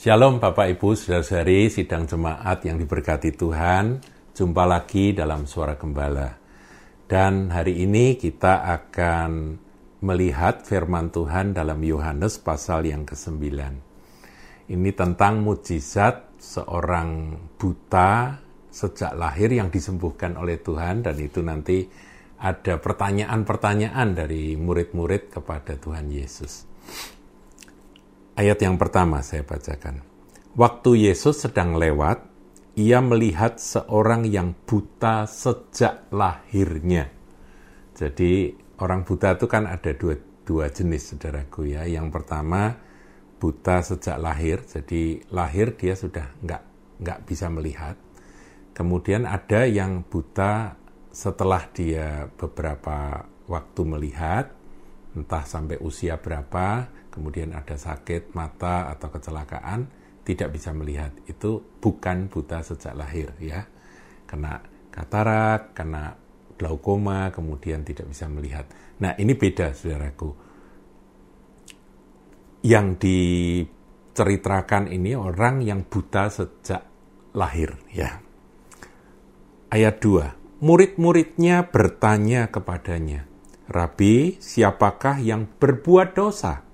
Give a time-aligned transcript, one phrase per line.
[0.00, 4.00] Shalom Bapak Ibu, saudara-saudari, sidang jemaat yang diberkati Tuhan.
[4.32, 6.40] Jumpa lagi dalam Suara Gembala.
[7.04, 9.60] Dan hari ini kita akan
[10.00, 13.44] melihat firman Tuhan dalam Yohanes pasal yang ke-9.
[14.72, 18.40] Ini tentang mujizat seorang buta
[18.72, 21.84] sejak lahir yang disembuhkan oleh Tuhan dan itu nanti
[22.40, 26.64] ada pertanyaan-pertanyaan dari murid-murid kepada Tuhan Yesus.
[28.40, 30.00] Ayat yang pertama saya bacakan.
[30.56, 32.24] Waktu Yesus sedang lewat,
[32.72, 37.12] ia melihat seorang yang buta sejak lahirnya.
[37.92, 40.16] Jadi orang buta itu kan ada dua,
[40.48, 41.84] dua jenis saudaraku ya.
[41.84, 42.80] Yang pertama
[43.36, 46.62] buta sejak lahir, jadi lahir dia sudah nggak
[46.96, 48.00] nggak bisa melihat.
[48.72, 50.80] Kemudian ada yang buta
[51.12, 53.20] setelah dia beberapa
[53.52, 54.48] waktu melihat,
[55.12, 59.90] entah sampai usia berapa, kemudian ada sakit mata atau kecelakaan,
[60.24, 61.10] tidak bisa melihat.
[61.26, 63.66] Itu bukan buta sejak lahir ya.
[64.24, 64.62] Kena
[64.94, 66.14] katarak, kena
[66.54, 68.70] glaukoma, kemudian tidak bisa melihat.
[69.02, 70.30] Nah ini beda saudaraku.
[72.60, 76.84] Yang diceritakan ini orang yang buta sejak
[77.32, 78.20] lahir ya.
[79.70, 80.60] Ayat 2.
[80.60, 83.24] Murid-muridnya bertanya kepadanya,
[83.64, 86.69] Rabi, siapakah yang berbuat dosa?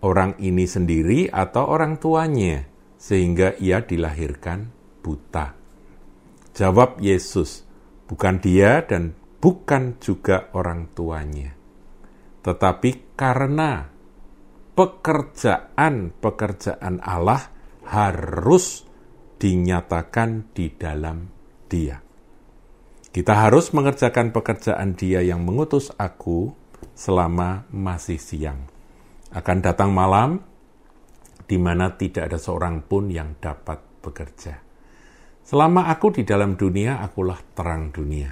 [0.00, 2.64] Orang ini sendiri atau orang tuanya,
[2.96, 4.72] sehingga ia dilahirkan
[5.04, 5.52] buta.
[6.56, 7.64] Jawab Yesus,
[8.08, 11.54] bukan dia dan bukan juga orang tuanya,
[12.44, 13.88] tetapi karena
[14.76, 17.40] pekerjaan-pekerjaan Allah
[17.88, 18.84] harus
[19.40, 21.28] dinyatakan di dalam
[21.70, 22.02] Dia.
[23.10, 26.54] Kita harus mengerjakan pekerjaan Dia yang mengutus aku
[26.94, 28.79] selama masih siang
[29.30, 30.42] akan datang malam
[31.50, 34.54] di mana tidak ada seorang pun yang dapat bekerja.
[35.42, 38.30] Selama aku di dalam dunia, akulah terang dunia.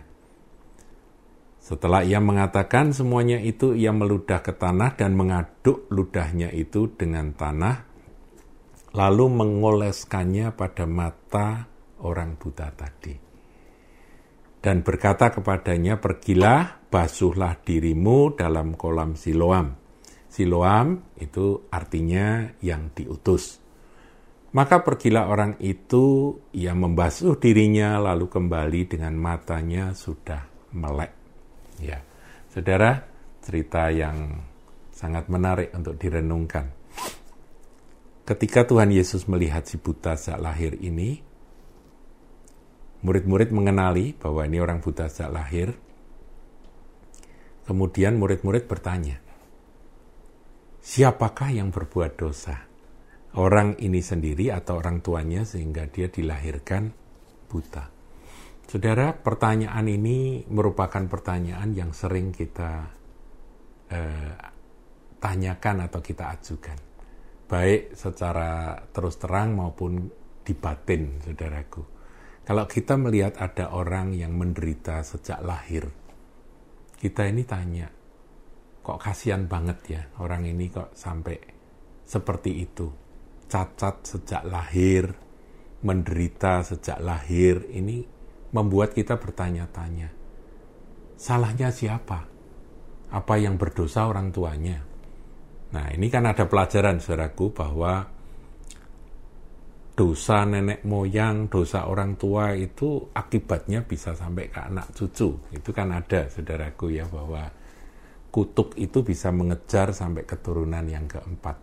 [1.58, 7.76] Setelah ia mengatakan semuanya itu, ia meludah ke tanah dan mengaduk ludahnya itu dengan tanah,
[8.94, 11.66] lalu mengoleskannya pada mata
[12.06, 13.14] orang buta tadi.
[14.62, 19.77] Dan berkata kepadanya, pergilah, basuhlah dirimu dalam kolam Siloam
[20.28, 23.58] Siloam itu artinya yang diutus.
[24.48, 31.12] Maka pergilah orang itu, ia membasuh dirinya lalu kembali dengan matanya sudah melek.
[31.80, 32.00] Ya,
[32.48, 33.04] saudara,
[33.44, 34.40] cerita yang
[34.88, 36.72] sangat menarik untuk direnungkan.
[38.24, 41.20] Ketika Tuhan Yesus melihat si buta sejak lahir ini,
[43.04, 45.76] murid-murid mengenali bahwa ini orang buta sejak lahir.
[47.68, 49.20] Kemudian murid-murid bertanya,
[50.88, 52.64] siapakah yang berbuat dosa?
[53.36, 56.88] Orang ini sendiri atau orang tuanya sehingga dia dilahirkan
[57.44, 57.92] buta.
[58.64, 62.88] Saudara, pertanyaan ini merupakan pertanyaan yang sering kita
[63.92, 64.32] eh,
[65.20, 66.78] tanyakan atau kita ajukan.
[67.48, 70.08] Baik secara terus terang maupun
[70.40, 71.84] di batin, saudaraku.
[72.48, 75.84] Kalau kita melihat ada orang yang menderita sejak lahir,
[76.96, 77.88] kita ini tanya,
[78.88, 81.36] kok kasihan banget ya orang ini kok sampai
[82.08, 82.88] seperti itu.
[83.48, 85.12] Cacat sejak lahir,
[85.84, 88.00] menderita sejak lahir, ini
[88.56, 90.08] membuat kita bertanya-tanya.
[91.20, 92.24] Salahnya siapa?
[93.12, 94.80] Apa yang berdosa orang tuanya?
[95.76, 98.08] Nah ini kan ada pelajaran saudaraku bahwa
[99.92, 105.52] dosa nenek moyang, dosa orang tua itu akibatnya bisa sampai ke anak cucu.
[105.52, 107.67] Itu kan ada saudaraku ya bahwa
[108.28, 111.56] kutuk itu bisa mengejar sampai keturunan yang keempat.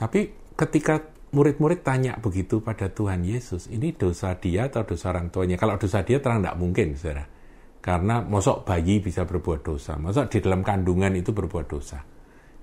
[0.00, 0.20] Tapi
[0.56, 5.54] ketika murid-murid tanya begitu pada Tuhan Yesus, ini dosa dia atau dosa orang tuanya?
[5.60, 7.24] Kalau dosa dia terang tidak mungkin, saudara.
[7.80, 12.04] Karena mosok bayi bisa berbuat dosa, mosok di dalam kandungan itu berbuat dosa,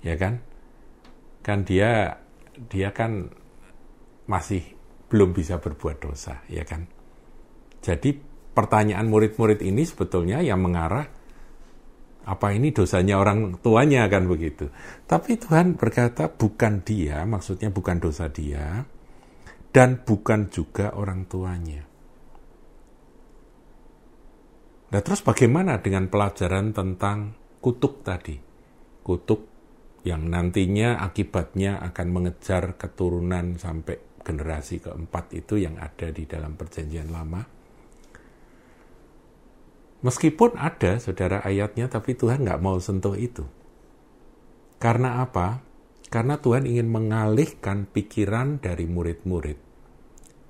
[0.04, 0.38] ya kan?
[1.42, 2.22] Kan dia
[2.70, 3.26] dia kan
[4.30, 4.62] masih
[5.10, 6.86] belum bisa berbuat dosa, ya kan?
[7.82, 8.14] Jadi
[8.54, 11.17] pertanyaan murid-murid ini sebetulnya yang mengarah
[12.28, 14.68] apa ini dosanya orang tuanya kan begitu.
[15.08, 18.84] Tapi Tuhan berkata bukan dia, maksudnya bukan dosa dia,
[19.72, 21.88] dan bukan juga orang tuanya.
[24.88, 27.32] Nah terus bagaimana dengan pelajaran tentang
[27.64, 28.36] kutuk tadi?
[29.00, 29.40] Kutuk
[30.04, 37.08] yang nantinya akibatnya akan mengejar keturunan sampai generasi keempat itu yang ada di dalam perjanjian
[37.08, 37.57] lama.
[39.98, 43.42] Meskipun ada saudara ayatnya, tapi Tuhan nggak mau sentuh itu.
[44.78, 45.58] Karena apa?
[46.08, 49.58] Karena Tuhan ingin mengalihkan pikiran dari murid-murid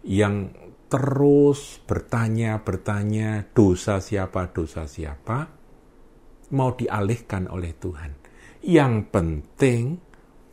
[0.07, 0.55] yang
[0.89, 5.49] terus bertanya-bertanya dosa siapa, dosa siapa,
[6.55, 8.15] mau dialihkan oleh Tuhan.
[8.65, 10.01] Yang penting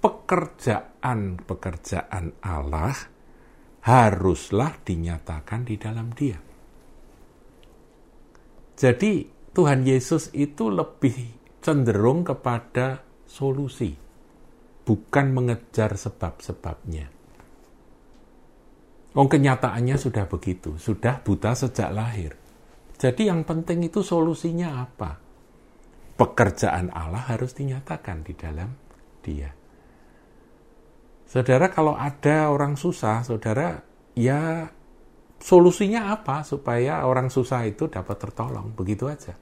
[0.03, 2.95] pekerjaan-pekerjaan Allah
[3.85, 6.44] haruslah dinyatakan di dalam dia.
[8.75, 9.23] Jadi
[9.55, 11.15] Tuhan Yesus itu lebih
[11.63, 13.95] cenderung kepada solusi,
[14.83, 17.07] bukan mengejar sebab-sebabnya.
[19.15, 22.35] Oh, kenyataannya sudah begitu, sudah buta sejak lahir.
[22.99, 25.23] Jadi yang penting itu solusinya apa?
[26.19, 28.75] Pekerjaan Allah harus dinyatakan di dalam
[29.23, 29.51] dia.
[31.27, 33.83] Saudara kalau ada orang susah, saudara
[34.15, 34.67] ya
[35.39, 38.73] solusinya apa supaya orang susah itu dapat tertolong?
[38.73, 39.35] Begitu aja.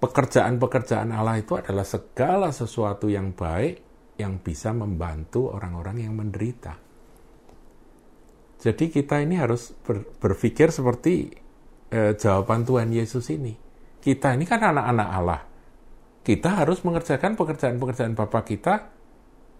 [0.00, 3.84] Pekerjaan-pekerjaan Allah itu adalah segala sesuatu yang baik
[4.16, 6.76] yang bisa membantu orang-orang yang menderita.
[8.60, 11.32] Jadi kita ini harus ber, berpikir seperti
[11.88, 13.56] eh, jawaban Tuhan Yesus ini.
[14.00, 15.40] Kita ini kan anak-anak Allah.
[16.20, 18.74] Kita harus mengerjakan pekerjaan-pekerjaan Bapak kita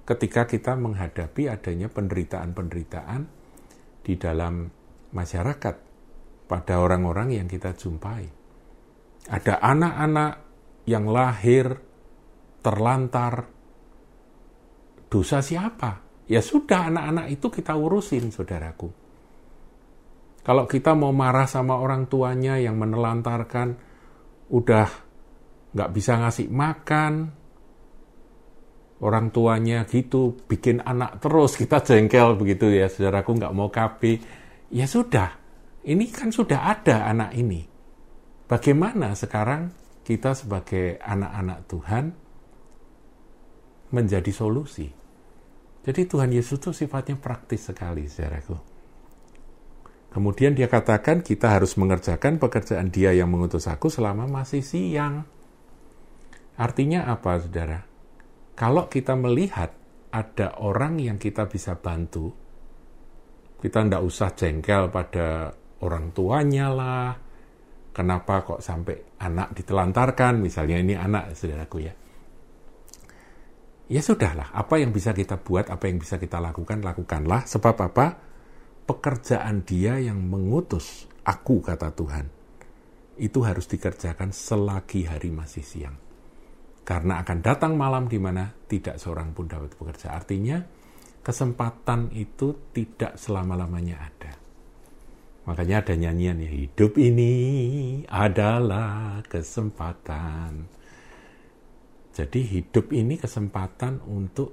[0.04, 3.20] ketika kita menghadapi adanya penderitaan-penderitaan
[4.04, 4.79] di dalam
[5.10, 5.76] masyarakat
[6.50, 8.26] pada orang-orang yang kita jumpai.
[9.30, 10.32] Ada anak-anak
[10.88, 11.78] yang lahir
[12.64, 13.46] terlantar
[15.06, 16.24] dosa siapa?
[16.26, 18.90] Ya sudah anak-anak itu kita urusin saudaraku.
[20.40, 23.76] Kalau kita mau marah sama orang tuanya yang menelantarkan,
[24.50, 24.88] udah
[25.70, 27.40] nggak bisa ngasih makan,
[29.00, 34.00] orang tuanya gitu bikin anak terus kita jengkel begitu ya saudaraku nggak mau KB
[34.70, 35.40] ya sudah
[35.80, 37.64] ini kan sudah ada anak ini.
[38.44, 39.72] Bagaimana sekarang
[40.04, 42.04] kita sebagai anak-anak Tuhan
[43.94, 44.90] menjadi solusi?
[45.80, 48.56] Jadi Tuhan Yesus itu sifatnya praktis sekali saudaraku.
[50.10, 55.24] Kemudian dia katakan kita harus mengerjakan pekerjaan dia yang mengutus aku selama masih siang.
[56.60, 57.80] Artinya apa saudara?
[58.58, 59.72] Kalau kita melihat
[60.12, 62.34] ada orang yang kita bisa bantu,
[63.60, 65.52] kita tidak usah jengkel pada
[65.84, 67.12] orang tuanya lah,
[67.92, 71.94] kenapa kok sampai anak ditelantarkan, misalnya ini anak saudaraku ya.
[73.90, 77.42] Ya sudahlah, apa yang bisa kita buat, apa yang bisa kita lakukan, lakukanlah.
[77.42, 78.06] Sebab apa?
[78.86, 82.30] Pekerjaan dia yang mengutus aku, kata Tuhan,
[83.18, 85.98] itu harus dikerjakan selagi hari masih siang.
[86.86, 90.14] Karena akan datang malam di mana tidak seorang pun dapat bekerja.
[90.14, 90.62] Artinya,
[91.20, 94.32] kesempatan itu tidak selama-lamanya ada.
[95.48, 97.34] Makanya ada nyanyian ya, hidup ini
[98.06, 100.68] adalah kesempatan.
[102.12, 104.52] Jadi hidup ini kesempatan untuk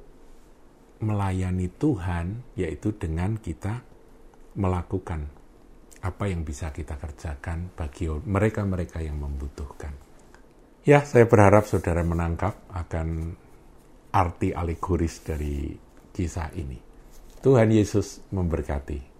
[1.03, 3.83] melayani Tuhan, yaitu dengan kita
[4.57, 5.29] melakukan
[6.01, 9.93] apa yang bisa kita kerjakan bagi mereka-mereka yang membutuhkan.
[10.87, 13.35] Ya, saya berharap saudara menangkap akan
[14.15, 15.86] arti alegoris dari
[16.17, 16.81] kisah ini.
[17.45, 19.16] Tuhan Yesus memberkati.